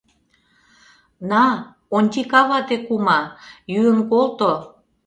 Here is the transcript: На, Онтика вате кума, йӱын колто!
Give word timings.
На, 1.29 1.43
Онтика 1.95 2.41
вате 2.49 2.77
кума, 2.85 3.19
йӱын 3.73 3.99
колто! 4.09 4.51